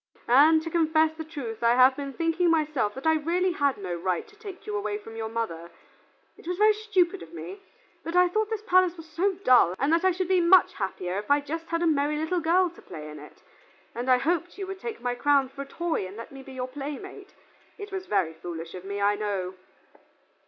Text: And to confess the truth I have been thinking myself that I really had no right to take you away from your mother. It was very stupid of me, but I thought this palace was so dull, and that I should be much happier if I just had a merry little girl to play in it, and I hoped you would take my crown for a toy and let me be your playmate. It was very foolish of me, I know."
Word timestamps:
And 0.27 0.63
to 0.63 0.71
confess 0.71 1.13
the 1.15 1.23
truth 1.23 1.61
I 1.61 1.75
have 1.75 1.95
been 1.95 2.13
thinking 2.13 2.49
myself 2.49 2.95
that 2.95 3.05
I 3.05 3.13
really 3.17 3.51
had 3.51 3.77
no 3.77 3.93
right 3.93 4.27
to 4.29 4.35
take 4.35 4.65
you 4.65 4.75
away 4.75 4.97
from 4.97 5.15
your 5.15 5.29
mother. 5.29 5.69
It 6.39 6.47
was 6.47 6.57
very 6.57 6.73
stupid 6.73 7.21
of 7.21 7.35
me, 7.35 7.61
but 8.03 8.15
I 8.15 8.27
thought 8.27 8.49
this 8.49 8.63
palace 8.63 8.97
was 8.97 9.07
so 9.07 9.33
dull, 9.43 9.75
and 9.77 9.93
that 9.93 10.03
I 10.03 10.09
should 10.09 10.27
be 10.27 10.41
much 10.41 10.73
happier 10.73 11.19
if 11.19 11.29
I 11.29 11.39
just 11.39 11.67
had 11.67 11.83
a 11.83 11.85
merry 11.85 12.17
little 12.17 12.39
girl 12.39 12.71
to 12.71 12.81
play 12.81 13.09
in 13.11 13.19
it, 13.19 13.43
and 13.93 14.09
I 14.09 14.17
hoped 14.17 14.57
you 14.57 14.65
would 14.65 14.79
take 14.79 15.01
my 15.01 15.13
crown 15.13 15.49
for 15.49 15.61
a 15.61 15.65
toy 15.67 16.07
and 16.07 16.17
let 16.17 16.31
me 16.31 16.41
be 16.41 16.53
your 16.53 16.67
playmate. 16.67 17.35
It 17.77 17.91
was 17.91 18.07
very 18.07 18.33
foolish 18.33 18.73
of 18.73 18.83
me, 18.83 18.99
I 19.01 19.13
know." 19.13 19.53